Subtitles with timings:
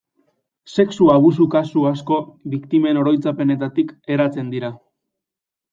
[0.77, 2.17] Sexu-abusu kasu asko
[2.55, 4.77] biktimen oroitzapenetatik eratzen dira.